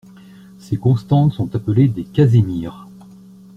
[0.57, 2.87] Ces constantes sont appelées des Casimirs